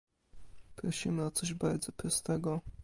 [0.75, 2.61] Prosimy o coś bardzo prostego